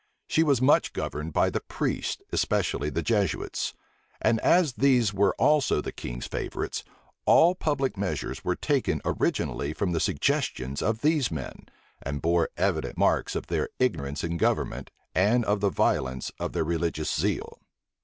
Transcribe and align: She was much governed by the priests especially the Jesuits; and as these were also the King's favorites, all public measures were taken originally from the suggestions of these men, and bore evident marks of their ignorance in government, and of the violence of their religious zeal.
She 0.27 0.41
was 0.41 0.63
much 0.63 0.93
governed 0.93 1.31
by 1.31 1.51
the 1.51 1.59
priests 1.61 2.23
especially 2.31 2.89
the 2.89 3.03
Jesuits; 3.03 3.75
and 4.19 4.39
as 4.39 4.73
these 4.73 5.13
were 5.13 5.35
also 5.35 5.79
the 5.79 5.91
King's 5.91 6.25
favorites, 6.25 6.83
all 7.27 7.53
public 7.53 7.95
measures 7.97 8.43
were 8.43 8.55
taken 8.55 9.03
originally 9.05 9.73
from 9.73 9.91
the 9.91 9.99
suggestions 9.99 10.81
of 10.81 11.01
these 11.01 11.29
men, 11.29 11.67
and 12.01 12.19
bore 12.19 12.49
evident 12.57 12.97
marks 12.97 13.35
of 13.35 13.45
their 13.45 13.69
ignorance 13.77 14.23
in 14.23 14.37
government, 14.37 14.89
and 15.13 15.45
of 15.45 15.59
the 15.59 15.69
violence 15.69 16.31
of 16.39 16.53
their 16.53 16.63
religious 16.65 17.13
zeal. 17.13 17.59